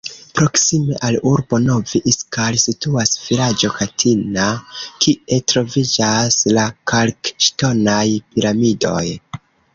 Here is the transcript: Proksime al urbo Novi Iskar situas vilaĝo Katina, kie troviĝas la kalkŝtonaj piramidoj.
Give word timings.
Proksime 0.37 0.95
al 1.09 1.17
urbo 1.31 1.59
Novi 1.65 1.99
Iskar 2.11 2.57
situas 2.63 3.11
vilaĝo 3.25 3.71
Katina, 3.75 4.47
kie 5.05 5.39
troviĝas 5.53 6.41
la 6.59 6.65
kalkŝtonaj 6.95 8.05
piramidoj. 8.33 9.07